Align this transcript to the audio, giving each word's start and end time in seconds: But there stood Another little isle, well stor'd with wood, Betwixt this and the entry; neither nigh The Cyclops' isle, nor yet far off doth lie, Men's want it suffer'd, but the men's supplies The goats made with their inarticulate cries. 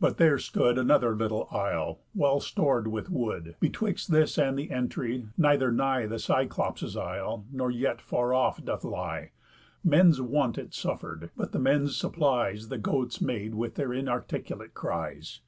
But 0.00 0.16
there 0.16 0.38
stood 0.38 0.78
Another 0.78 1.14
little 1.14 1.46
isle, 1.50 2.00
well 2.14 2.40
stor'd 2.40 2.88
with 2.88 3.10
wood, 3.10 3.54
Betwixt 3.60 4.10
this 4.10 4.38
and 4.38 4.58
the 4.58 4.70
entry; 4.70 5.26
neither 5.36 5.70
nigh 5.70 6.06
The 6.06 6.18
Cyclops' 6.18 6.96
isle, 6.96 7.44
nor 7.52 7.70
yet 7.70 8.00
far 8.00 8.32
off 8.32 8.64
doth 8.64 8.82
lie, 8.82 9.32
Men's 9.84 10.22
want 10.22 10.56
it 10.56 10.72
suffer'd, 10.72 11.32
but 11.36 11.52
the 11.52 11.58
men's 11.58 11.98
supplies 11.98 12.70
The 12.70 12.78
goats 12.78 13.20
made 13.20 13.54
with 13.54 13.74
their 13.74 13.92
inarticulate 13.92 14.72
cries. 14.72 15.42